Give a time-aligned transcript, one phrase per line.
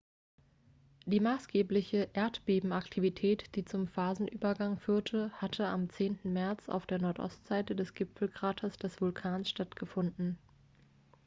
[1.05, 6.17] die maßgebliche erdbebenaktivität die zum phasenübergang führte hatte am 10.
[6.23, 10.39] märz auf der nordostseite des gipfelkraters des vulkans stattgefunden